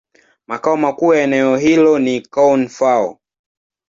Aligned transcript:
Makao 0.47 0.77
makuu 0.77 1.13
ya 1.13 1.21
eneo 1.23 1.57
hilo 1.57 1.99
ni 1.99 2.21
Koun-Fao. 2.21 3.17